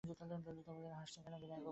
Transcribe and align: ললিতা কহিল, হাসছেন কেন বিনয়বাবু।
ললিতা 0.03 0.25
কহিল, 0.67 0.85
হাসছেন 0.99 1.21
কেন 1.23 1.35
বিনয়বাবু। 1.41 1.69